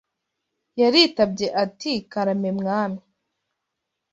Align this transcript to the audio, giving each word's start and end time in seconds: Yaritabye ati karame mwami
Yaritabye 0.81 1.47
ati 1.63 1.91
karame 2.11 2.49
mwami 2.59 3.01